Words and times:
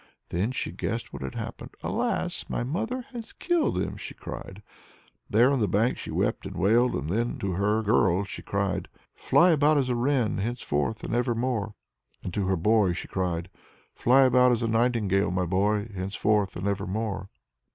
Then 0.29 0.51
she 0.51 0.71
guessed 0.71 1.13
what 1.13 1.21
had 1.21 1.35
happened. 1.35 1.75
"Alas! 1.83 2.45
my 2.49 2.63
mother 2.63 3.01
has 3.13 3.33
killed 3.33 3.79
him!" 3.79 3.97
she 3.97 4.15
cried. 4.15 4.63
There 5.29 5.51
on 5.51 5.59
the 5.59 5.67
bank 5.67 5.95
she 5.99 6.09
wept 6.09 6.47
and 6.47 6.55
wailed. 6.57 6.95
And 6.95 7.07
then 7.07 7.37
to 7.37 7.51
her 7.51 7.83
girl 7.83 8.23
she 8.23 8.41
cried: 8.41 8.87
"Fly 9.13 9.51
about 9.51 9.77
as 9.77 9.89
a 9.89 9.95
wren, 9.95 10.39
henceforth 10.39 11.03
and 11.03 11.13
evermore!" 11.13 11.75
And 12.23 12.33
to 12.33 12.47
her 12.47 12.55
boy 12.57 12.93
she 12.93 13.07
cried: 13.07 13.47
"Fly 13.93 14.23
about 14.23 14.51
as 14.51 14.63
a 14.63 14.67
nightingale, 14.67 15.29
my 15.29 15.45
boy, 15.45 15.91
henceforth 15.93 16.55
and 16.55 16.67
evermore!" 16.67 17.29